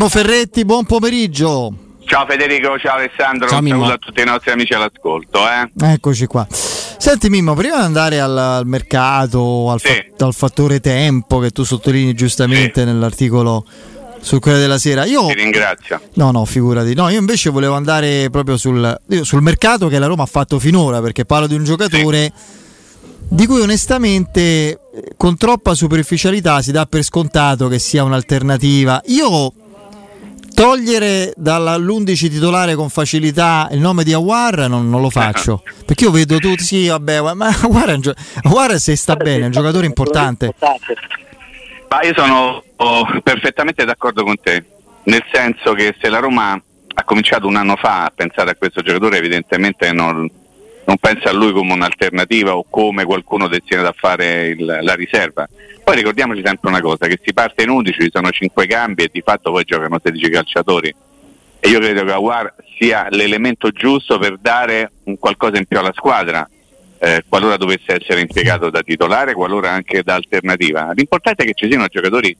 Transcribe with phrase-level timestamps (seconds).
[0.00, 1.74] Mimmo Ferretti, buon pomeriggio.
[2.06, 5.40] Ciao Federico, ciao Alessandro, ciao, un saluto a tutti i nostri amici all'ascolto.
[5.46, 5.92] Eh.
[5.92, 6.46] Eccoci qua.
[6.48, 9.88] Senti Mimmo, prima di andare al, al mercato, al, sì.
[10.16, 12.86] fa- al, fattore tempo che tu sottolinei giustamente sì.
[12.86, 13.66] nell'articolo
[14.20, 15.04] su quella della sera.
[15.04, 16.00] Io, Ti ringrazio.
[16.14, 16.94] No, no, figurati.
[16.94, 21.02] No, io invece volevo andare proprio sul, sul mercato che la Roma ha fatto finora,
[21.02, 23.24] perché parlo di un giocatore sì.
[23.28, 24.80] di cui onestamente
[25.18, 29.02] con troppa superficialità si dà per scontato che sia un'alternativa.
[29.08, 29.52] Io
[30.60, 35.62] togliere dall'11 titolare con facilità il nome di Awar non, non lo faccio.
[35.86, 39.52] Perché io vedo tutti sì vabbè ma Awar, gio- Awar se sta bene è un
[39.52, 40.52] giocatore importante.
[41.88, 44.62] ma io sono oh, perfettamente d'accordo con te.
[45.04, 48.82] Nel senso che se la Roma ha cominciato un anno fa a pensare a questo
[48.82, 50.28] giocatore evidentemente non,
[50.90, 55.48] non pensa a lui come un'alternativa o come qualcuno destinato a fare il, la riserva.
[55.84, 59.10] Poi ricordiamoci sempre una cosa, che si parte in 11, ci sono 5 cambi e
[59.12, 60.92] di fatto poi giocano 16 calciatori.
[61.60, 65.92] E io credo che Aguar sia l'elemento giusto per dare un qualcosa in più alla
[65.94, 66.48] squadra,
[66.98, 70.90] eh, qualora dovesse essere impiegato da titolare, qualora anche da alternativa.
[70.92, 72.36] L'importante è che ci siano giocatori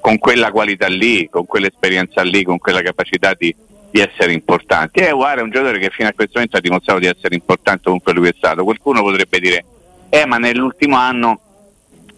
[0.00, 3.54] con quella qualità lì, con quell'esperienza lì, con quella capacità di
[3.92, 5.00] di essere importanti.
[5.00, 7.82] E Aguara è un giocatore che fino a questo momento ha dimostrato di essere importante
[7.84, 8.64] comunque lui è stato.
[8.64, 9.64] Qualcuno potrebbe dire,
[10.08, 11.40] eh ma nell'ultimo anno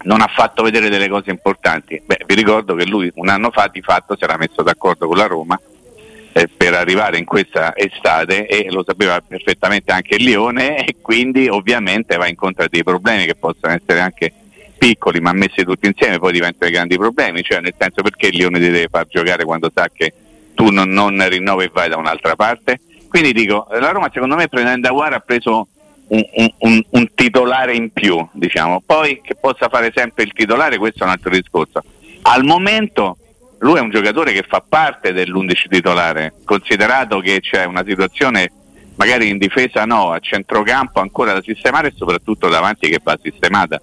[0.03, 2.01] non ha fatto vedere delle cose importanti.
[2.03, 5.17] Beh, vi ricordo che lui un anno fa di fatto si era messo d'accordo con
[5.17, 5.59] la Roma
[6.31, 11.49] eh, per arrivare in questa estate e lo sapeva perfettamente anche il Lione e quindi
[11.49, 14.31] ovviamente va incontro a dei problemi che possono essere anche
[14.77, 18.59] piccoli ma messi tutti insieme poi diventano grandi problemi, cioè nel senso perché il Lione
[18.59, 20.13] deve far giocare quando sa che
[20.55, 22.79] tu non, non rinnovi e vai da un'altra parte.
[23.07, 25.67] Quindi dico, la Roma secondo me prendendo Aguara ha preso
[26.07, 26.23] un,
[26.59, 28.81] un, un, titolare in più, diciamo.
[28.83, 31.83] Poi che possa fare sempre il titolare, questo è un altro discorso.
[32.23, 33.17] Al momento
[33.59, 38.51] lui è un giocatore che fa parte dell'11 titolare, considerato che c'è una situazione
[38.95, 43.81] magari in difesa no, a centrocampo ancora da sistemare e soprattutto davanti che va sistemata.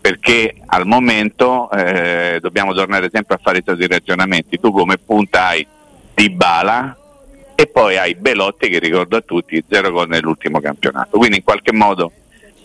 [0.00, 4.58] Perché al momento eh, dobbiamo tornare sempre a fare i stessi ragionamenti.
[4.58, 4.98] Tu come hai
[6.22, 6.96] di Bala
[7.56, 11.18] e poi hai Belotti che ricordo a tutti, zero gol nell'ultimo campionato.
[11.18, 12.12] Quindi in qualche modo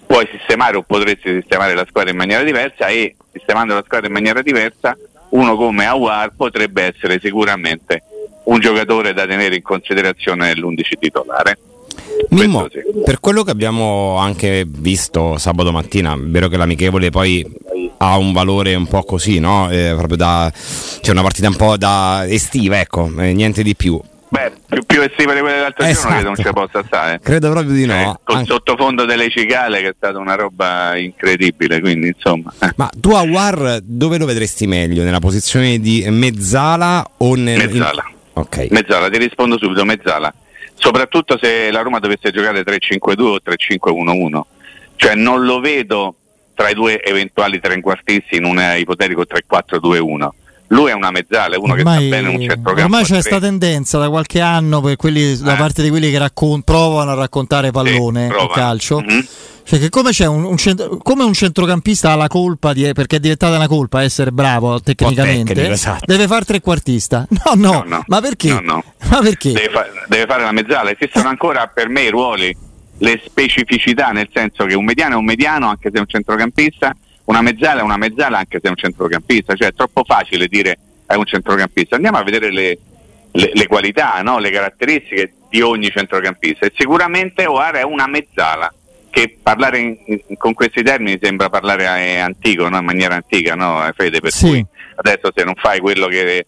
[0.06, 4.14] puoi sistemare o potresti sistemare la squadra in maniera diversa e sistemando la squadra in
[4.14, 4.96] maniera diversa
[5.30, 8.04] uno come Awar potrebbe essere sicuramente
[8.44, 11.58] un giocatore da tenere in considerazione nell'11 titolare.
[12.30, 12.68] Mimmo,
[13.04, 17.46] per quello che abbiamo anche visto sabato mattina, è vero che l'amichevole poi
[17.98, 19.70] ha un valore un po' così, no?
[19.70, 20.52] Eh, proprio da,
[21.02, 24.00] c'è una partita un po' da estiva, ecco, eh, niente di più.
[24.30, 26.02] Beh, più, più estiva di quelle dell'altro esatto.
[26.02, 27.20] giorno credo non ci possa stare.
[27.24, 27.94] Credo proprio di no.
[27.94, 28.52] Eh, col Anche...
[28.52, 32.54] sottofondo delle cicale che è stata una roba incredibile, quindi insomma.
[32.60, 32.74] Eh.
[32.76, 35.04] Ma tu a War dove lo vedresti meglio?
[35.04, 37.58] Nella posizione di mezzala o nel...
[37.58, 38.06] Mezzala.
[38.06, 38.16] In...
[38.34, 38.68] Ok.
[38.70, 40.34] Mezzala, ti rispondo subito, mezzala.
[40.74, 44.42] Soprattutto se la Roma dovesse giocare 3-5-2 o 3-5-1-1.
[44.98, 46.16] Cioè non lo vedo
[46.58, 50.30] tra i due eventuali trequartisti in un ipotetico 3-4-2-1.
[50.70, 52.82] Lui è una mezzala, è uno ormai, che sta bene in un centrocampo.
[52.82, 55.38] Ormai c'è questa tendenza da qualche anno per quelli, eh.
[55.38, 59.00] da parte di quelli che raccon- provano a raccontare pallone sì, calcio.
[59.00, 59.20] Mm-hmm.
[59.64, 63.20] Cioè che come, un, un centro, come, un, centrocampista ha la colpa di, perché è
[63.20, 66.06] diventata una colpa essere bravo tecnicamente, tecnico, esatto.
[66.06, 67.28] deve fare trequartista.
[67.46, 68.04] No, no, no, no.
[68.08, 68.60] ma perché?
[68.60, 69.52] No, ma perché?
[69.52, 70.92] Deve, fa- deve, fare la mezzala.
[70.92, 72.56] Esistono ancora per me i ruoli
[73.00, 76.96] le specificità, nel senso che un mediano è un mediano anche se è un centrocampista,
[77.26, 80.78] una mezzala è una mezzala anche se è un centrocampista, cioè è troppo facile dire
[81.06, 81.96] è un centrocampista.
[81.96, 82.78] Andiamo a vedere le,
[83.32, 84.40] le, le qualità, no?
[84.40, 88.74] le caratteristiche di ogni centrocampista e sicuramente Oara è una mezzala
[89.10, 92.78] che parlare in, in, con questi termini sembra parlare eh, antico, no?
[92.78, 93.90] in maniera antica, no?
[93.96, 94.48] Fede, per sì.
[94.48, 94.66] cui
[94.96, 96.48] adesso se non fai quello che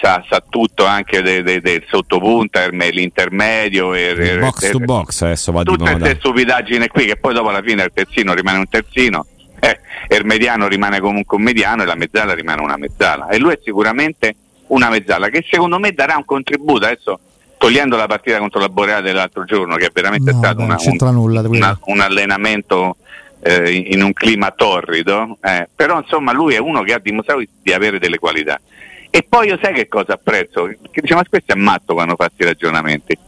[0.00, 5.52] sa, sa tutto anche del de, de sottopunta, l'intermedio, il, il box to box adesso
[5.52, 9.26] va tutte queste stupidaggini qui che poi dopo alla fine il terzino rimane un terzino
[9.64, 9.78] eh,
[10.16, 13.28] il mediano rimane comunque un mediano e la mezzala rimane una mezzala.
[13.28, 14.34] E lui è sicuramente
[14.68, 17.20] una mezzala che secondo me darà un contributo adesso
[17.58, 21.14] togliendo la partita contro la Boreale dell'altro giorno che è veramente no, stato una, un,
[21.14, 22.96] nulla, una, un, allenamento
[23.40, 27.72] eh, in un clima torrido eh, però insomma lui è uno che ha dimostrato di
[27.72, 28.60] avere delle qualità
[29.14, 30.64] e poi io sai che cosa apprezzo?
[30.64, 33.18] Che dice ma questo è matto quando fa questi ragionamenti.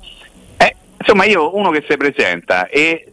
[0.56, 3.12] Eh, insomma io uno che si presenta e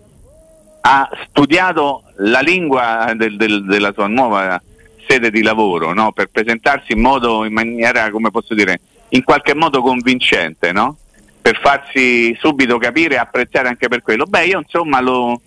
[0.80, 4.62] ha studiato la lingua del, del, della sua nuova
[5.06, 6.14] sede di lavoro no?
[6.14, 8.80] per presentarsi in modo, in maniera, come posso dire,
[9.10, 10.96] in qualche modo convincente, no?
[11.42, 14.24] per farsi subito capire e apprezzare anche per quello.
[14.24, 15.42] Beh, io insomma lo,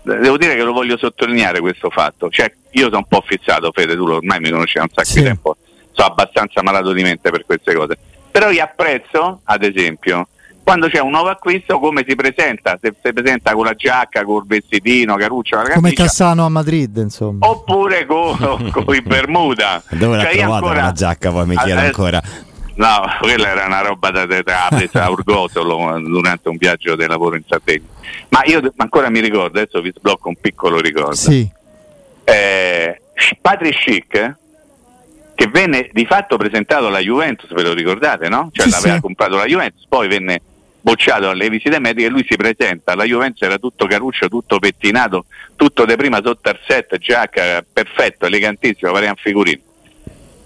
[0.00, 2.30] devo dire che lo voglio sottolineare questo fatto.
[2.30, 5.18] Cioè, io sono un po' fissato, Fede, tu ormai mi conosci da un sacco sì.
[5.18, 5.56] di tempo
[6.00, 7.98] sono abbastanza malato di mente per queste cose.
[8.30, 10.28] Però io apprezzo, ad esempio,
[10.62, 14.46] quando c'è un nuovo acquisto come si presenta, se si presenta con la giacca, col
[14.46, 17.48] vestitino, Caruccio, la Come Cassano a Madrid, insomma.
[17.48, 19.82] Oppure con, con i Bermuda.
[19.90, 22.22] Dove l'ha cioè, trovata ancora, la giacca, poi mi chiedo ancora.
[22.76, 24.42] No, quella era una roba da, da,
[24.90, 27.84] da Urgotolo durante un viaggio di lavoro in Sardegna.
[28.28, 31.14] Ma io ancora mi ricordo, adesso vi sblocco un piccolo ricordo.
[31.14, 31.46] Sì.
[32.24, 33.00] Eh,
[33.42, 34.38] Patrick Schick,
[35.40, 38.50] che venne di fatto presentato alla Juventus, ve lo ricordate, no?
[38.52, 39.00] Cioè sì, l'aveva sì.
[39.00, 40.42] comprato la Juventus, poi venne
[40.82, 45.84] bocciato alle visite mediche lui si presenta alla Juventus era tutto caruccio tutto pettinato tutto
[45.84, 49.60] de prima sotto al set giacca perfetto elegantissimo pare un figurino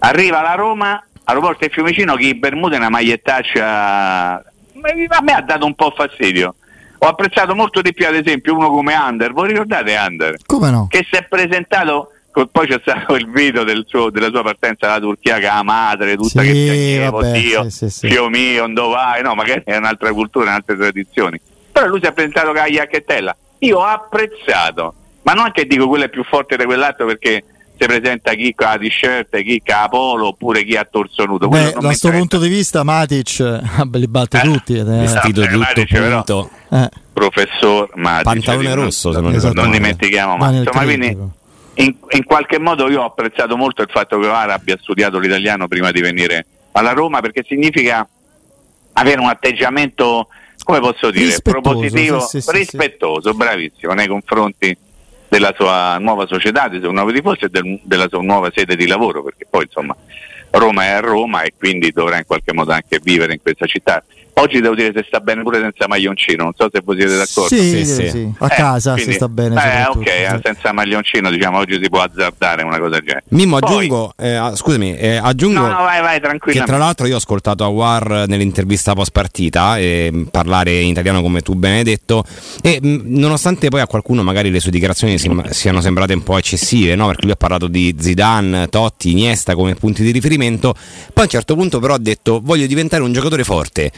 [0.01, 5.67] arriva alla Roma aeroporto di Fiumicino che i Bermuda una magliettaccia a me ha dato
[5.67, 6.57] un po' fastidio
[6.99, 10.37] ho apprezzato molto di più ad esempio uno come Under voi ricordate Under?
[10.47, 10.89] come no?
[10.89, 12.11] che si è presentato
[12.51, 15.63] poi c'è stato il video del suo, della sua partenza alla Turchia che è la
[15.63, 19.23] madre, tutta sì, che piangeva, vabbè, oddio, sì, sì, Dio mio, dove vai?
[19.23, 21.41] No, magari è un'altra cultura, un'altre tradizioni.
[21.71, 23.37] Però lui si è presentato con la giacchettella.
[23.59, 27.45] Io ho apprezzato, ma non che dico quello è più forte di quell'altro perché
[27.79, 31.49] si presenta chi con la t-shirt, chi con la polo oppure chi a torso nudo.
[31.49, 33.61] Beh, da questo punto di vista Matic
[33.93, 34.77] li batte eh, tutti.
[34.77, 34.99] Ed è...
[34.99, 36.51] Vestito eh, tutto Matic, punto.
[36.71, 36.89] Eh.
[37.13, 38.25] Professor Matic.
[38.25, 40.37] Pantalone rosso, se non, non, non dimentichiamo.
[40.37, 41.17] Ma, insomma, quindi
[41.75, 45.69] in, in, qualche modo io ho apprezzato molto il fatto che Ovara abbia studiato l'italiano
[45.69, 48.07] prima di venire alla Roma perché significa
[48.93, 50.29] avere un atteggiamento,
[50.63, 53.37] come posso dire, rispettoso, propositivo, sì, sì, rispettoso, sì.
[53.37, 54.77] bravissimo nei confronti
[55.29, 58.87] della sua nuova società, dei suoi nuovi tifosi e del, della sua nuova sede di
[58.87, 59.97] lavoro, perché poi insomma
[60.51, 64.03] Roma è a Roma e quindi dovrà in qualche modo anche vivere in questa città.
[64.37, 67.55] Oggi devo dire se sta bene pure senza maglioncino, non so se voi siete d'accordo.
[67.55, 68.33] Sì, sì, sì.
[68.39, 69.55] a eh, casa quindi, si sta bene.
[69.55, 70.41] Eh, ok, sì.
[70.43, 73.25] senza maglioncino diciamo oggi si può azzardare una cosa del genere.
[73.29, 77.15] Mimmo, aggiungo, Poi, eh, scusami, eh, aggiungo no, no, vai, vai, che tra l'altro io
[77.15, 81.85] ho ascoltato a War nell'intervista post partita eh, parlare in italiano come tu ben hai
[81.85, 82.25] detto
[82.61, 86.37] e mh, nonostante poi a qualcuno magari le sue dichiarazioni si, siano sembrate un po'
[86.39, 87.07] eccessive, no?
[87.07, 91.29] perché lui ha parlato di Zidane, Totti, Iniesta come punti di riferimento, poi a un
[91.29, 93.93] certo punto però ha detto voglio diventare un giocatore forte.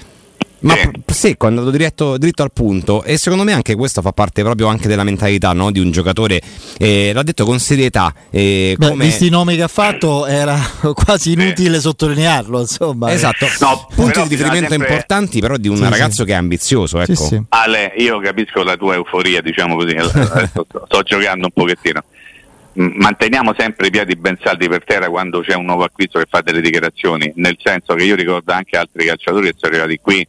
[0.67, 0.91] Ma sì.
[1.07, 4.67] secco, è andato diretto, dritto al punto e secondo me anche questo fa parte proprio
[4.67, 5.71] anche della mentalità no?
[5.71, 6.41] di un giocatore,
[6.79, 8.13] eh, l'ha detto con serietà.
[8.31, 9.05] Eh, Beh, come...
[9.05, 10.59] Visti i nomi che ha fatto era
[10.93, 13.13] quasi inutile sottolinearlo, insomma.
[13.13, 14.89] Esatto, no, punti di riferimento sempre...
[14.89, 16.25] importanti però di un sì, ragazzo sì.
[16.25, 17.01] che è ambizioso.
[17.01, 17.47] Ecco.
[17.51, 19.97] Ale, io capisco la tua euforia, diciamo così,
[20.51, 22.03] sto, sto giocando un pochettino
[22.77, 26.43] manteniamo sempre i piedi ben saldi per terra quando c'è un nuovo acquisto che fa
[26.43, 30.27] delle dichiarazioni, nel senso che io ricordo anche altri calciatori che sono arrivati qui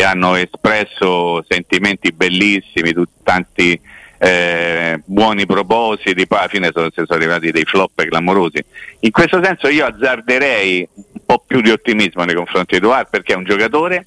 [0.00, 3.78] e hanno espresso sentimenti bellissimi, tanti
[4.16, 8.64] eh, buoni propositi, poi alla fine sono, sono arrivati dei flop clamorosi.
[9.00, 13.34] In questo senso io azzarderei un po' più di ottimismo nei confronti di Eduard perché
[13.34, 14.06] è un giocatore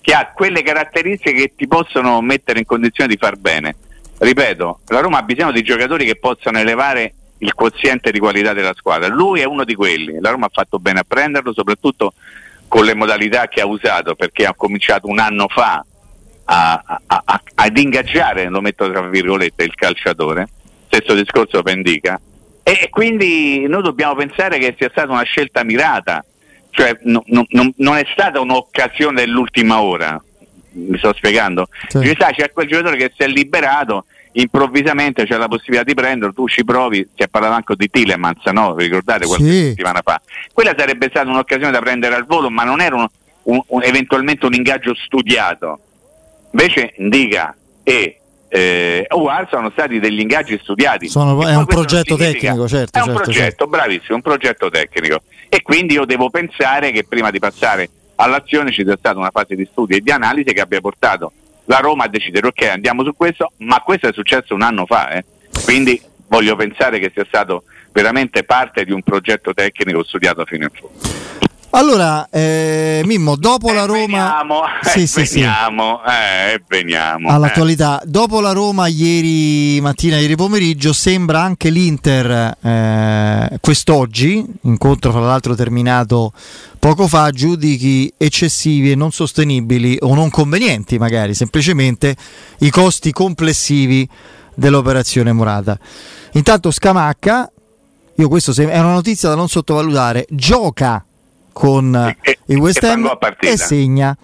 [0.00, 3.76] che ha quelle caratteristiche che ti possono mettere in condizione di far bene.
[4.18, 8.74] Ripeto, la Roma ha bisogno di giocatori che possano elevare il quoziente di qualità della
[8.74, 9.06] squadra.
[9.06, 12.14] Lui è uno di quelli, la Roma ha fatto bene a prenderlo, soprattutto
[12.68, 15.84] con le modalità che ha usato perché ha cominciato un anno fa
[16.44, 20.48] a, a, a, ad ingaggiare, lo metto tra virgolette, il calciatore,
[20.86, 22.20] stesso discorso Pendica,
[22.62, 26.24] e quindi noi dobbiamo pensare che sia stata una scelta mirata,
[26.70, 30.22] cioè no, no, no, non è stata un'occasione dell'ultima ora,
[30.72, 32.14] mi sto spiegando, sì.
[32.14, 34.04] c'è quel giocatore che si è liberato
[34.40, 38.44] improvvisamente c'è la possibilità di prenderlo, tu ci provi, si è parlato anche di Tilemans,
[38.46, 38.74] no?
[38.74, 39.64] Vi ricordate qualche sì.
[39.68, 40.20] settimana fa?
[40.52, 43.06] Quella sarebbe stata un'occasione da prendere al volo, ma non era un,
[43.44, 45.80] un, un, eventualmente un ingaggio studiato.
[46.52, 51.08] Invece Indica e eh, UAR sono stati degli ingaggi studiati.
[51.08, 52.98] Sono, è un progetto tecnico, certo.
[52.98, 53.66] È un certo, progetto, certo.
[53.66, 55.22] bravissimo, un progetto tecnico.
[55.48, 59.54] E quindi io devo pensare che prima di passare all'azione ci sia stata una fase
[59.54, 61.32] di studio e di analisi che abbia portato
[61.68, 65.10] la Roma a decidere ok andiamo su questo, ma questo è successo un anno fa,
[65.10, 65.24] eh.
[65.64, 70.70] quindi voglio pensare che sia stato veramente parte di un progetto tecnico studiato fino in
[70.70, 71.47] fondo.
[71.70, 74.38] Allora, eh, Mimmo, dopo eh, la Roma...
[74.40, 76.12] Veniamo, sì, eh, sì, veniamo, sì.
[76.12, 77.28] Eh, veniamo.
[77.28, 85.20] All'attualità, dopo la Roma ieri mattina, ieri pomeriggio, sembra anche l'Inter eh, quest'oggi, incontro fra
[85.20, 86.32] l'altro terminato
[86.78, 92.16] poco fa, giudichi eccessivi e non sostenibili o non convenienti magari, semplicemente
[92.60, 94.08] i costi complessivi
[94.54, 95.78] dell'operazione Murata.
[96.32, 97.52] Intanto Scamacca,
[98.14, 101.04] io questo è una notizia da non sottovalutare, gioca
[101.58, 104.16] con e, il West Ham e segna.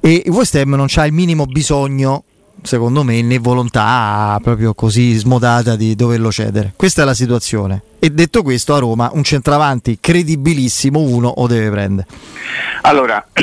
[0.00, 2.24] E il West Ham non c'ha il minimo bisogno,
[2.62, 6.72] secondo me, né volontà proprio così smodata di doverlo cedere.
[6.74, 7.82] Questa è la situazione.
[8.00, 12.08] E detto questo, a Roma un centravanti credibilissimo uno o deve prendere.
[12.80, 13.24] Allora,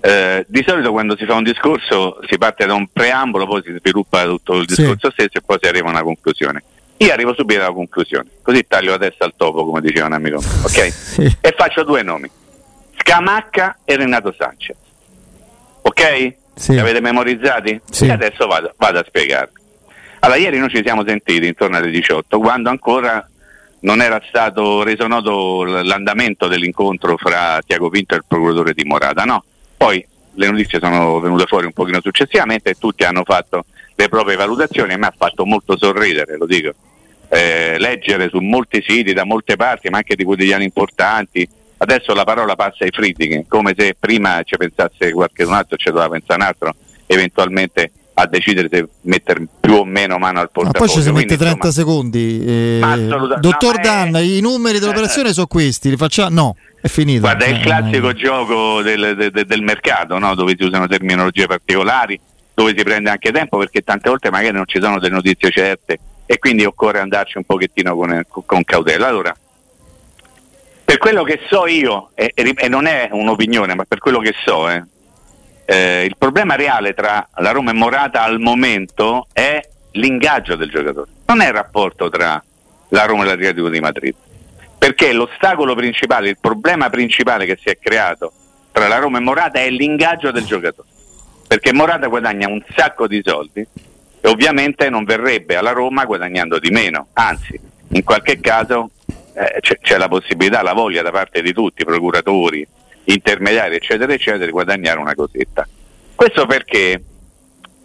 [0.00, 3.74] eh, di solito quando si fa un discorso si parte da un preambolo, poi si
[3.78, 5.12] sviluppa tutto il discorso sì.
[5.12, 6.62] stesso e poi si arriva a una conclusione.
[6.98, 10.36] Io arrivo subito alla conclusione, così taglio la testa al topo, come diceva un amico,
[10.38, 10.92] ok?
[10.92, 11.36] Sì.
[11.40, 12.30] E faccio due nomi,
[12.98, 14.76] Scamacca e Renato Sanchez.
[15.82, 16.34] Ok?
[16.54, 16.72] Sì.
[16.72, 17.78] Li avete memorizzati?
[17.90, 18.06] Sì.
[18.06, 19.64] E adesso vado, vado a spiegarvi.
[20.20, 23.28] Allora, ieri noi ci siamo sentiti intorno alle 18, quando ancora
[23.80, 29.24] non era stato reso noto l'andamento dell'incontro fra Tiago Pinto e il procuratore di Morata,
[29.24, 29.44] no?
[29.76, 34.36] Poi le notizie sono venute fuori un pochino successivamente e tutti hanno fatto le proprie
[34.36, 36.72] valutazioni e mi ha fatto molto sorridere, lo dico.
[37.28, 41.48] Eh, leggere su molti siti, da molte parti, ma anche di quotidiani importanti,
[41.78, 46.10] adesso la parola passa ai Friedrich, come se prima ci pensasse qualcun altro ci doveva
[46.10, 46.74] pensare un altro,
[47.06, 50.86] eventualmente a decidere se mettere più o meno mano al portafoglio.
[50.86, 52.44] Ma poi ci si mette 30 insomma, secondi.
[52.44, 52.80] Eh,
[53.40, 54.20] dottor no, Dan, è...
[54.20, 56.30] i numeri dell'operazione eh, sono questi, li facciamo?
[56.30, 57.20] No, è finito.
[57.20, 60.34] Guarda, è il eh, classico gioco del, del, del mercato, no?
[60.34, 62.18] dove si usano terminologie particolari,
[62.56, 65.98] dove si prende anche tempo perché tante volte magari non ci sono delle notizie certe
[66.24, 69.06] e quindi occorre andarci un pochettino con, con cautela.
[69.06, 69.36] Allora,
[70.82, 74.70] per quello che so io, e, e, non è un'opinione, ma per quello che so,
[74.70, 74.82] eh,
[75.66, 79.60] eh, il problema reale tra la Roma e Morata al momento è
[79.92, 82.42] l'ingaggio del giocatore, non è il rapporto tra
[82.88, 84.14] la Roma e l'Atletico di Madrid,
[84.78, 88.32] perché l'ostacolo principale, il problema principale che si è creato
[88.72, 90.88] tra la Roma e Morata è l'ingaggio del giocatore,
[91.46, 93.60] perché Morata guadagna un sacco di soldi
[94.20, 98.90] e ovviamente non verrebbe alla Roma guadagnando di meno, anzi in qualche caso
[99.34, 102.66] eh, c'è, c'è la possibilità, la voglia da parte di tutti, procuratori,
[103.04, 105.66] intermediari, eccetera, eccetera, di guadagnare una cosetta.
[106.14, 107.02] Questo perché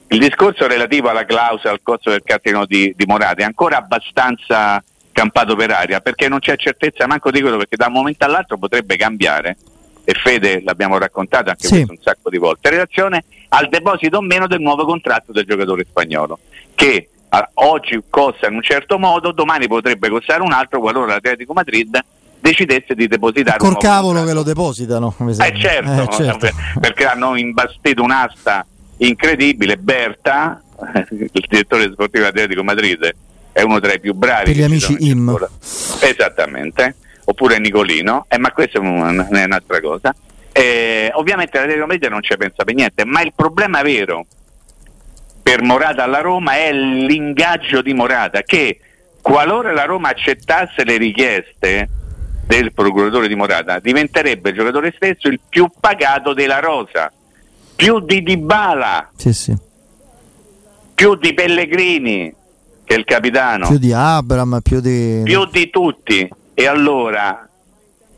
[0.07, 4.83] il discorso relativo alla clausola, al costo del cartellino di, di Morata è ancora abbastanza
[5.11, 8.57] campato per aria perché non c'è certezza manco di quello perché da un momento all'altro
[8.57, 9.57] potrebbe cambiare
[10.11, 11.73] e Fede l'abbiamo raccontato anche sì.
[11.73, 12.67] questo un sacco di volte.
[12.67, 16.39] In relazione al deposito o meno del nuovo contratto del giocatore spagnolo
[16.75, 21.53] che a, oggi costa in un certo modo domani potrebbe costare un altro qualora l'Atletico
[21.53, 21.97] Madrid
[22.39, 26.49] decidesse di depositare col cavolo che lo depositano eh certo, eh, certo.
[26.81, 28.65] perché hanno imbastito un'asta
[28.97, 30.61] incredibile Berta
[31.11, 33.15] il direttore sportivo dell'Atletico Madrid
[33.53, 35.37] è uno tra i più bravi per gli amici IM.
[36.01, 36.95] esattamente
[37.31, 40.15] oppure Nicolino eh, ma questa è, un, è un'altra cosa
[40.51, 44.25] eh, ovviamente l'Atletico Madrid non ci pensa per niente ma il problema vero
[45.41, 48.79] per Morata alla Roma è l'ingaggio di Morata che
[49.21, 51.89] qualora la Roma accettasse le richieste
[52.45, 57.11] del procuratore di Morata, diventerebbe il giocatore stesso il più pagato della rosa,
[57.75, 59.55] più di Dybala, sì, sì.
[60.93, 62.33] più di Pellegrini,
[62.83, 65.21] che è il capitano, più di Abram, più di...
[65.23, 66.29] più di tutti.
[66.61, 67.49] E allora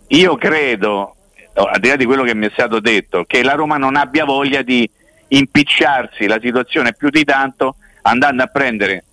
[0.08, 1.16] io credo,
[1.54, 4.26] al di là di quello che mi è stato detto, che la Roma non abbia
[4.26, 4.88] voglia di
[5.30, 9.06] impicciarsi la situazione più di tanto andando a prendere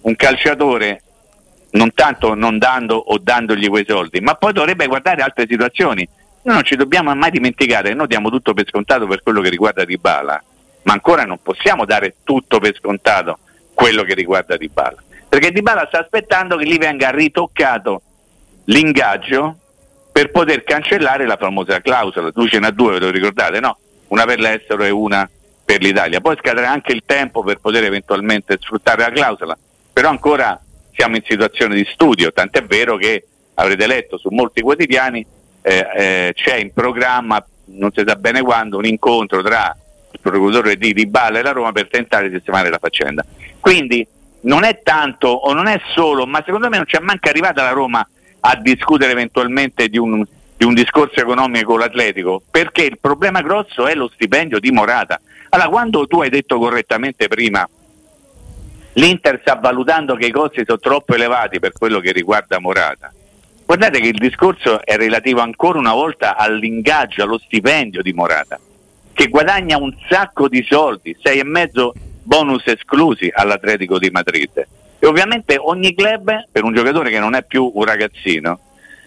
[0.00, 1.02] un calciatore
[1.72, 6.08] non tanto non dando o dandogli quei soldi, ma poi dovrebbe guardare altre situazioni.
[6.44, 9.84] Noi non ci dobbiamo mai dimenticare, noi diamo tutto per scontato per quello che riguarda
[9.84, 10.42] Dybala,
[10.84, 13.40] ma ancora non possiamo dare tutto per scontato
[13.74, 18.00] quello che riguarda Dybala, perché Dybala sta aspettando che gli venga ritoccato
[18.70, 19.56] l'ingaggio
[20.12, 22.32] per poter cancellare la famosa clausola.
[22.32, 23.78] Tu ce n'ha due, ve lo ricordate, no?
[24.08, 25.28] Una per l'estero e una
[25.64, 26.20] per l'Italia.
[26.20, 29.56] Poi scadrà anche il tempo per poter eventualmente sfruttare la clausola,
[29.92, 30.60] però ancora
[30.92, 35.24] siamo in situazione di studio, tant'è vero che avrete letto su molti quotidiani
[35.62, 39.76] eh, eh, c'è in programma, non si sa bene quando, un incontro tra
[40.10, 43.24] il procuratore di Riballa e la Roma per tentare di sistemare la faccenda.
[43.60, 44.06] Quindi
[44.42, 47.70] non è tanto o non è solo, ma secondo me non c'è manca arrivata la
[47.70, 48.06] Roma
[48.40, 50.24] a discutere eventualmente di un,
[50.56, 55.20] di un discorso economico con l'Atletico, perché il problema grosso è lo stipendio di Morata.
[55.50, 57.68] Allora, quando tu hai detto correttamente prima
[58.94, 63.12] l'Inter sta valutando che i costi sono troppo elevati per quello che riguarda Morata.
[63.64, 68.58] Guardate che il discorso è relativo ancora una volta all'ingaggio, allo stipendio di Morata,
[69.12, 74.66] che guadagna un sacco di soldi, sei e mezzo bonus esclusi all'Atletico di Madrid.
[75.02, 78.60] E ovviamente ogni club, per un giocatore che non è più un ragazzino,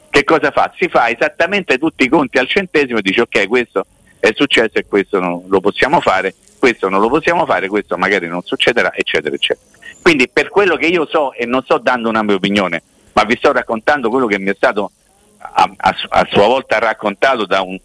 [0.10, 0.74] che cosa fa?
[0.78, 3.86] Si fa esattamente tutti i conti al centesimo e dice ok, questo
[4.20, 8.28] è successo e questo non lo possiamo fare, questo non lo possiamo fare, questo magari
[8.28, 9.66] non succederà, eccetera, eccetera.
[10.02, 12.82] Quindi per quello che io so, e non sto dando una mia opinione,
[13.14, 14.92] ma vi sto raccontando quello che mi è stato
[15.38, 17.80] a, a, a sua volta raccontato da, un,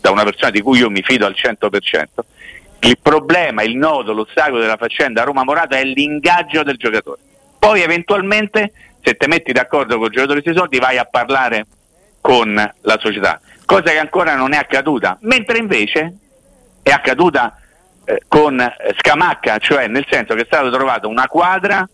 [0.00, 2.04] da, una persona di cui io mi fido al 100%,
[2.80, 7.20] il problema, il nodo, l'ostacolo della faccenda Roma-Morata è l'ingaggio del giocatore.
[7.58, 8.72] Poi eventualmente,
[9.02, 11.66] se ti metti d'accordo con il giocatore sui soldi, vai a parlare
[12.20, 16.12] con la società cosa che ancora non è accaduta, mentre invece
[16.82, 17.56] è accaduta
[18.04, 18.60] eh, con
[18.98, 21.88] Scamacca, cioè nel senso che è stata trovata una quadra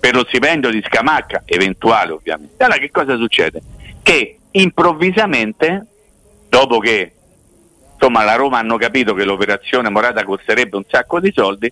[0.00, 2.64] per lo stipendio di Scamacca, eventuale ovviamente.
[2.64, 3.62] Allora che cosa succede?
[4.02, 5.86] Che improvvisamente,
[6.48, 7.12] dopo che
[8.00, 11.70] insomma la Roma hanno capito che l'operazione Morata costerebbe un sacco di soldi,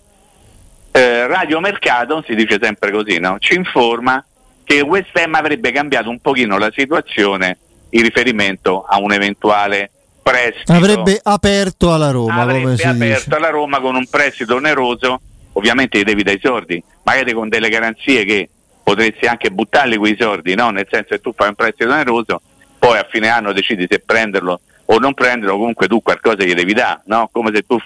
[0.91, 3.37] eh, Radio Mercato, si dice sempre così, no?
[3.39, 4.23] ci informa
[4.63, 7.57] che West Ham avrebbe cambiato un pochino la situazione
[7.89, 9.89] in riferimento a un eventuale
[10.21, 10.73] prestito.
[10.73, 12.41] Avrebbe aperto alla Roma.
[12.41, 15.21] Avrebbe aperto alla Roma con un prestito oneroso,
[15.53, 18.47] ovviamente gli devi dai soldi, magari con delle garanzie che
[18.83, 20.69] potresti anche buttarli quei soldi, no?
[20.69, 22.41] nel senso che tu fai un prestito oneroso,
[22.77, 26.73] poi a fine anno decidi se prenderlo o non prenderlo, comunque tu qualcosa gli devi
[26.73, 27.29] dare, no?
[27.31, 27.77] come se tu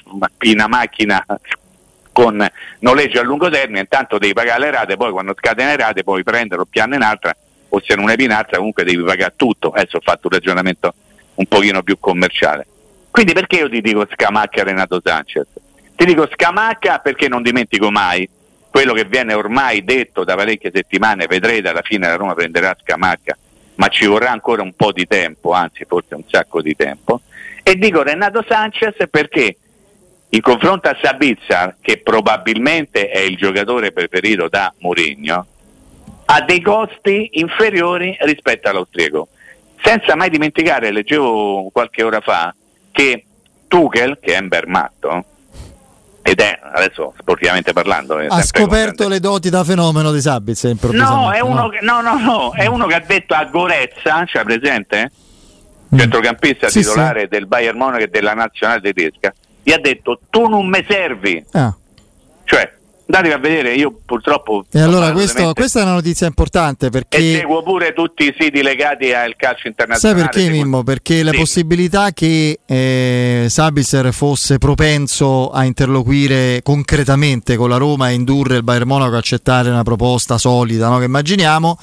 [0.41, 1.23] in una macchina
[2.13, 2.47] con
[2.79, 6.23] noleggio a lungo termine, intanto devi pagare le rate, poi quando scade le rate puoi
[6.23, 7.35] prenderlo piano in altra
[7.69, 9.71] o se non è pinazza comunque devi pagare tutto.
[9.71, 10.93] Adesso ho fatto un ragionamento
[11.35, 12.67] un pochino più commerciale.
[13.09, 15.47] Quindi perché io ti dico Scamacca Renato Sanchez?
[15.95, 18.29] Ti dico Scamacca perché non dimentico mai
[18.69, 23.37] quello che viene ormai detto da parecchie settimane, vedrete alla fine la Roma prenderà Scamacca,
[23.83, 27.19] ma ci vorrà ancora un po' di tempo, anzi forse un sacco di tempo.
[27.61, 29.57] E dico Renato Sanchez perché
[30.29, 35.45] in confronto a Sabitzer, che probabilmente è il giocatore preferito da Mourinho,
[36.25, 39.27] ha dei costi inferiori rispetto all'austriaco.
[39.83, 42.55] Senza mai dimenticare, leggevo qualche ora fa,
[42.89, 43.25] che
[43.67, 45.25] Tuchel, che è un bermatto,
[46.25, 51.41] ed è adesso sportivamente parlando ha scoperto le doti da fenomeno di Sabitzer no, è
[51.41, 51.69] uno, no.
[51.69, 55.11] Che, no, no, no, è uno che ha detto a Gorezza, cioè presente?
[55.93, 55.99] Mm.
[55.99, 57.27] centrocampista sì, titolare sì.
[57.27, 61.75] del Bayern Monaco e della nazionale tedesca gli ha detto tu non mi servi ah.
[62.45, 62.73] cioè
[63.13, 64.65] andatevi a vedere, io purtroppo...
[64.71, 67.17] E allora questo, questa è una notizia importante perché...
[67.17, 70.21] E seguo pure tutti i siti legati al calcio internazionale.
[70.21, 70.83] Sai perché Mimmo?
[70.83, 71.23] Perché sì.
[71.23, 78.57] la possibilità che eh, Sabitzer fosse propenso a interloquire concretamente con la Roma e indurre
[78.57, 80.97] il Bayern Monaco a accettare una proposta solida no?
[80.97, 81.77] che immaginiamo,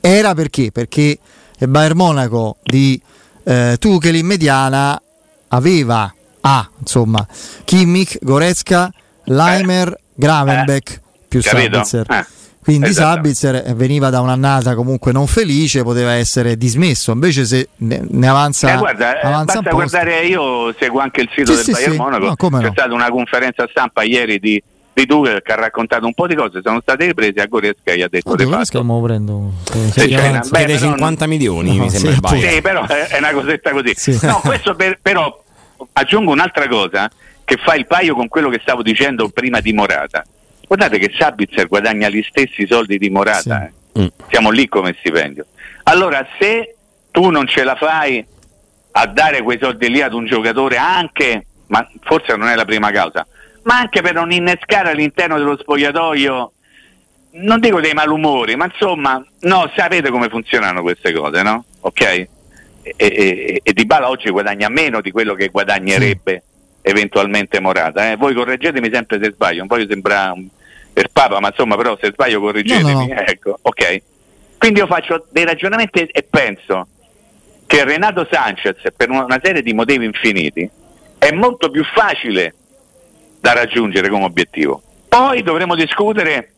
[0.00, 0.72] era perché?
[0.72, 1.18] Perché
[1.58, 3.00] il Bayern Monaco di
[3.44, 5.00] eh, Tuchel in mediana
[5.48, 7.26] aveva, ah, insomma,
[7.64, 8.90] Kimmich, Goretzka,
[9.24, 9.88] Leimer...
[9.88, 11.82] Eh Gravenbeck eh, più capito?
[11.82, 12.06] Sabitzer.
[12.08, 12.26] Eh.
[12.62, 13.14] Quindi esatto.
[13.14, 17.10] Sabitzer veniva da un'annata comunque non felice, poteva essere dismesso.
[17.10, 21.30] Invece, se ne, ne avanza, eh, guarda, eh, avanza basta guardare, io seguo anche il
[21.34, 21.98] sito sì, del sì, Bayern sì.
[21.98, 22.24] Monaco.
[22.24, 22.72] No, C'è no.
[22.72, 26.60] stata una conferenza stampa ieri di, di Tuchel che ha raccontato un po' di cose.
[26.62, 29.52] Sono state riprese a Goresca gli ha detto: di Goresca lo prendo
[29.92, 31.28] c'è beh, dei 50 non...
[31.34, 31.76] milioni.
[31.76, 33.94] No, mi sembra sì, però è una cosetta così.
[34.20, 35.42] No, questo per, però
[35.94, 37.10] aggiungo un'altra cosa
[37.50, 40.24] che fa il paio con quello che stavo dicendo prima di Morata.
[40.68, 43.98] Guardate che Sabitzer guadagna gli stessi soldi di Morata, sì.
[43.98, 44.02] eh.
[44.02, 44.06] mm.
[44.28, 45.46] siamo lì come stipendio.
[45.84, 46.76] Allora, se
[47.10, 48.24] tu non ce la fai
[48.92, 52.92] a dare quei soldi lì ad un giocatore anche, ma forse non è la prima
[52.92, 53.26] causa,
[53.64, 56.52] ma anche per non innescare all'interno dello spogliatoio,
[57.32, 61.64] non dico dei malumori, ma insomma, no, sapete come funzionano queste cose, no?
[61.80, 62.00] Ok?
[62.00, 62.28] E,
[62.96, 66.44] e, e Di Bala oggi guadagna meno di quello che guadagnerebbe
[66.82, 68.10] eventualmente Morata.
[68.10, 68.16] Eh.
[68.16, 70.44] Voi correggetemi sempre se sbaglio, non voglio sembrare
[70.92, 72.92] per Papa, ma insomma però se sbaglio correggetemi.
[72.92, 73.14] No, no.
[73.14, 74.02] Ecco, ok.
[74.58, 76.86] Quindi io faccio dei ragionamenti e penso
[77.66, 80.68] che Renato Sanchez, per una serie di motivi infiniti,
[81.18, 82.54] è molto più facile
[83.40, 84.82] da raggiungere come obiettivo.
[85.08, 86.52] Poi dovremo discutere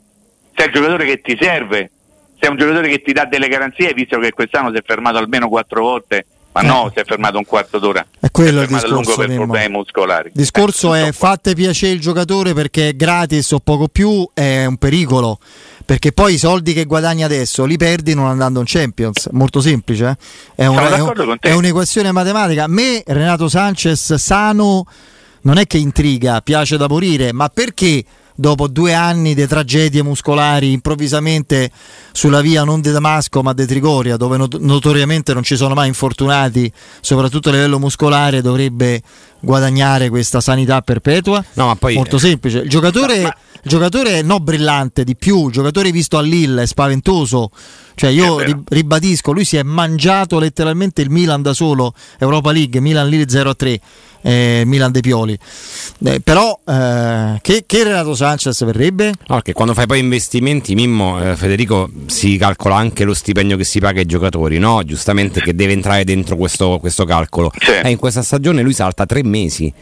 [0.55, 1.91] se è il giocatore che ti serve,
[2.39, 5.19] se è un giocatore che ti dà delle garanzie, visto che quest'anno si è fermato
[5.19, 6.67] almeno quattro volte ma eh.
[6.67, 8.05] no, si è fermato un quarto d'ora.
[8.21, 10.29] È quello è il lungo per problemi muscolari.
[10.29, 14.67] Il discorso eh, è fate piacere il giocatore perché è gratis o poco più, è
[14.67, 15.39] un pericolo.
[15.85, 19.29] Perché poi i soldi che guadagni adesso li perdi non andando in Champions.
[19.33, 20.17] Molto semplice.
[20.55, 20.63] Eh?
[20.63, 22.65] È, una, è, un, è un'equazione matematica.
[22.65, 24.87] A me Renato Sanchez sano
[25.43, 28.05] non è che intriga, piace da morire, ma perché?
[28.43, 31.71] Dopo due anni di tragedie muscolari improvvisamente
[32.11, 35.87] sulla via non di Damasco ma di Trigoria dove not- notoriamente non ci sono mai
[35.87, 39.01] infortunati soprattutto a livello muscolare dovrebbe
[39.43, 41.95] guadagnare questa sanità perpetua no, ma poi...
[41.95, 43.37] molto semplice il giocatore, ma...
[43.63, 47.51] il giocatore no brillante di più il giocatore visto a Lille è spaventoso
[47.95, 53.09] cioè io ribadisco lui si è mangiato letteralmente il Milan da solo Europa League Milan
[53.09, 53.79] Lille 0-3
[54.23, 55.37] eh, Milan De Pioli.
[56.05, 59.07] Eh, però eh, che, che, Renato Sanchez verrebbe?
[59.07, 63.65] No, perché quando fai poi investimenti, Mimmo, eh, Federico, si calcola anche lo stipendio che
[63.65, 64.83] si paga ai giocatori, no?
[64.85, 67.51] Giustamente che deve entrare dentro questo, questo calcolo.
[67.59, 67.71] Sì.
[67.83, 69.73] Eh, in questa stagione lui salta tre mesi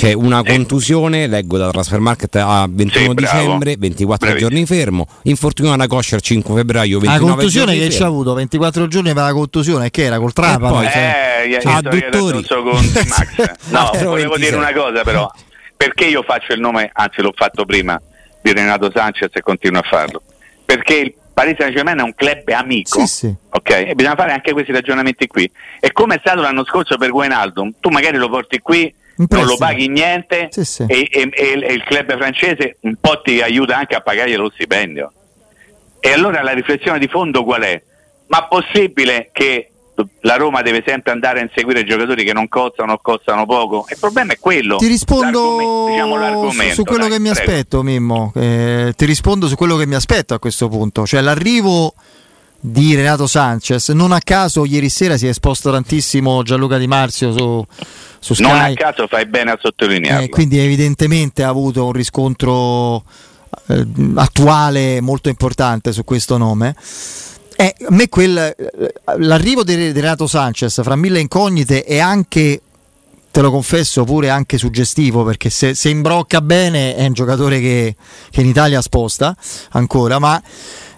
[0.00, 4.50] Cioè una contusione, leggo da Transfer Market a 21 sì, dicembre, 24 Bravissimo.
[4.50, 8.32] giorni fermo, infortunio alla coscia il 5 febbraio, 29 La contusione che ci ha avuto,
[8.32, 10.76] 24 giorni per la contusione, che era col trapano.
[10.76, 12.46] Poi, cioè, eh, cioè, adduttori.
[12.46, 13.58] Con Max.
[13.70, 15.30] No, volevo dire una cosa però,
[15.76, 18.00] perché io faccio il nome, anzi l'ho fatto prima,
[18.40, 20.22] di Renato Sanchez e continuo a farlo?
[20.64, 23.34] Perché il Paris Saint Germain è un club amico, sì, sì.
[23.50, 23.70] ok?
[23.70, 25.50] E bisogna fare anche questi ragionamenti qui.
[25.78, 28.92] E come è stato l'anno scorso per Guainaldum, tu magari lo porti qui
[29.28, 30.84] non lo paghi niente sì, sì.
[30.86, 35.12] E, e, e, il club francese un po' ti aiuta anche a pagargli lo stipendio.
[36.00, 37.82] E allora la riflessione di fondo qual è?
[38.28, 39.70] Ma possibile che
[40.20, 43.86] la Roma deve sempre andare a inseguire giocatori che non costano o costano poco?
[43.90, 44.76] Il problema è quello.
[44.76, 47.50] Ti rispondo diciamo, su, su, quello dai, che mi prego.
[47.50, 48.32] aspetto, Mimmo.
[48.34, 51.06] Eh, ti rispondo su quello che mi aspetto a questo punto.
[51.06, 51.92] Cioè l'arrivo
[52.60, 53.88] di Renato Sanchez.
[53.88, 57.64] Non a caso ieri sera si è esposto tantissimo Gianluca Di Marzio su,
[58.18, 58.46] su Sky.
[58.46, 60.24] Non a caso fai bene a sottolinearlo.
[60.24, 63.02] Eh, quindi evidentemente ha avuto un riscontro
[63.68, 66.74] eh, attuale molto importante su questo nome.
[67.56, 68.54] Eh, a me quel, eh,
[69.18, 72.60] l'arrivo di, di Renato Sanchez fra mille incognite è anche
[73.30, 77.94] te lo confesso pure anche suggestivo perché se, se imbrocca bene è un giocatore che,
[78.30, 79.36] che in Italia sposta
[79.70, 80.42] ancora ma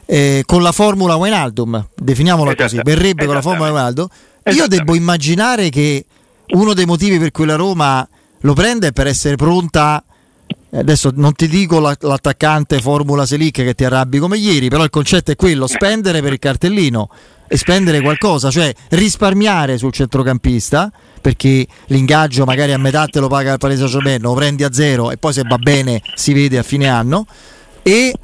[0.06, 4.06] eh, con la formula Wijnaldum, definiamola così, verrebbe con la formula Wijnaldum,
[4.52, 6.04] io devo immaginare che
[6.54, 8.06] uno dei motivi per cui la Roma
[8.40, 10.04] lo prende è per essere pronta
[10.74, 15.30] adesso non ti dico l'attaccante Formula Selic che ti arrabbi come ieri, però il concetto
[15.30, 17.08] è quello, spendere per il cartellino
[17.46, 23.52] e spendere qualcosa, cioè risparmiare sul centrocampista, perché l'ingaggio magari a metà te lo paga
[23.52, 26.62] il Paese Saint lo prendi a zero e poi se va bene si vede a
[26.62, 27.26] fine anno,
[27.82, 28.14] e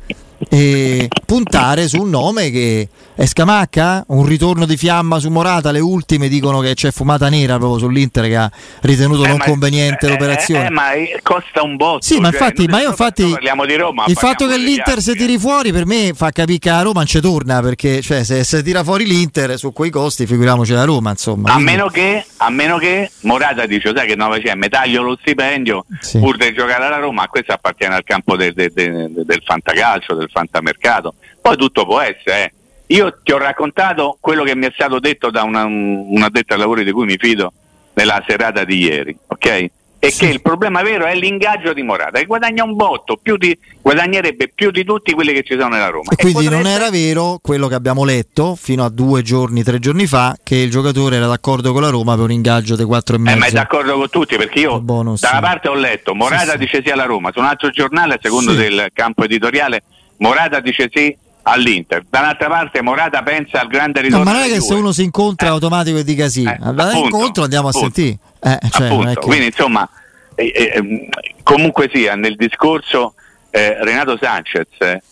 [0.49, 5.81] e puntare su un nome che è Scamacca, un ritorno di fiamma su Morata, le
[5.81, 8.51] ultime dicono che c'è fumata nera proprio sull'Inter che ha
[8.83, 10.67] ritenuto eh, non conveniente eh, l'operazione.
[10.67, 10.91] Eh, ma
[11.23, 12.03] costa un botto.
[12.03, 13.35] Sì, ma cioè, infatti, ma io infatti
[13.77, 17.01] Roma, il fatto che l'Inter si tiri fuori per me fa capire che a Roma
[17.01, 20.85] non ci torna perché cioè, se, se tira fuori l'Inter su quei costi figuriamoci la
[20.85, 21.51] Roma insomma.
[21.51, 21.73] A, quindi...
[21.73, 25.85] meno, che, a meno che Morata dice sai che 9 c'è, mi taglio lo stipendio
[26.01, 26.19] sì.
[26.19, 30.28] pur di giocare alla Roma, questo appartiene al campo del, del, del, del fantacalcio, del
[30.31, 31.15] fantamercato.
[31.41, 32.53] Poi tutto può essere, eh.
[32.91, 36.59] Io ti ho raccontato quello che mi è stato detto da una, un addetto ai
[36.59, 37.53] lavori di cui mi fido
[37.93, 39.71] nella serata di ieri, ok?
[40.01, 40.27] E sì.
[40.27, 44.53] che il problema vero è l'ingaggio di Morata, che guadagna un botto, più di, guadagnerebbe
[44.55, 46.11] più di tutti quelli che ci sono nella Roma.
[46.11, 46.63] E, e quindi potrebbe...
[46.63, 50.55] non era vero quello che abbiamo letto fino a due giorni, tre giorni fa, che
[50.55, 53.29] il giocatore era d'accordo con la Roma per un ingaggio di 4,5.
[53.29, 56.59] Eh, ma è d'accordo con tutti, perché io da una parte ho letto Morata sì,
[56.59, 59.83] dice sì alla Roma, su un altro giornale, secondo del campo editoriale,
[60.19, 62.05] Morata dice sì all'Inter.
[62.09, 64.25] Dall'altra parte Morata pensa al grande ritorno.
[64.25, 65.51] No, ma non è che se uno si incontra eh.
[65.51, 68.19] automatico e dica sì, eh, incontro andiamo appunto, a sentire.
[68.41, 69.21] Eh, cioè, che...
[69.21, 69.89] Quindi insomma,
[70.35, 71.09] eh, eh, ehm,
[71.43, 73.15] comunque sia, nel discorso
[73.51, 74.69] eh, Renato Sanchez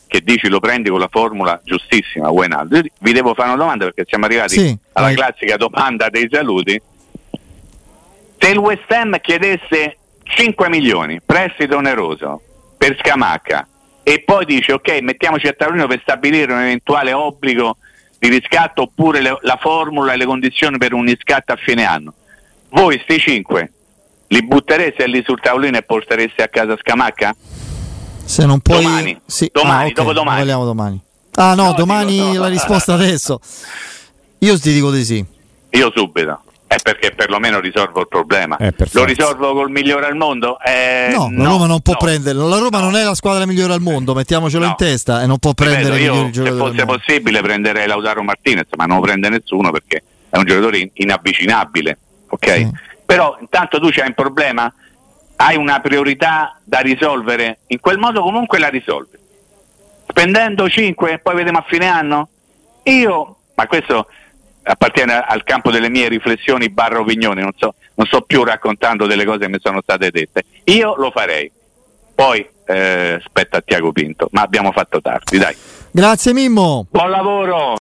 [0.07, 4.05] che dici lo prendi con la formula giustissima, Wijnaldum, vi devo fare una domanda perché
[4.07, 5.17] siamo arrivati sì, alla vai.
[5.17, 6.81] classica domanda dei saluti.
[8.39, 12.41] Se il West Ham chiedesse 5 milioni, prestito oneroso,
[12.77, 13.67] per Scamacca,
[14.09, 17.79] e poi dice ok mettiamoci a tavolino per stabilire un eventuale obbligo
[18.21, 22.15] di riscatto oppure le, la formula e le condizioni per un riscatto a fine anno.
[22.69, 23.73] Voi sti cinque
[24.29, 27.35] li buttereste lì sul tavolino e portereste a casa Scamacca?
[28.25, 28.83] Se non puoi...
[28.85, 29.51] Domani, sì.
[29.53, 29.93] domani ah, okay.
[29.93, 30.37] dopodomani.
[30.37, 31.01] Parliamo domani.
[31.35, 32.41] Ah no, no domani dico, no.
[32.41, 33.41] la risposta adesso.
[34.39, 35.25] Io ti dico di sì.
[35.71, 36.43] Io subito.
[36.69, 38.57] È perché perlomeno risolvo il problema.
[38.57, 40.59] Eh, Lo risolvo col migliore al mondo?
[40.61, 41.99] Eh, no, la Roma non può no.
[42.01, 42.37] prendere.
[42.37, 45.55] La Roma non è la squadra migliore al mondo, mettiamolo in testa e non può
[45.55, 50.03] prendere Ripeto, io, Se fosse possibile prenderei Lautaro Martinez, ma non lo prende nessuno perché
[50.29, 51.99] è un giocatore inavvicinabile.
[52.31, 52.51] Ok?
[52.51, 52.71] Sì.
[53.07, 54.73] Però intanto tu c'hai un problema,
[55.37, 59.17] hai una priorità da risolvere, in quel modo comunque la risolvi.
[60.09, 62.29] Spendendo 5 e poi vediamo a fine anno?
[62.85, 64.09] Io, ma questo
[64.67, 69.25] appartiene al campo delle mie riflessioni barra opinioni, non, so, non sto più raccontando delle
[69.25, 70.45] cose che mi sono state dette.
[70.65, 71.51] Io lo farei.
[72.15, 75.55] Poi eh, spetta a Tiago Pinto, ma abbiamo fatto tardi, dai.
[75.91, 76.87] Grazie Mimmo.
[76.91, 77.75] Buon lavoro.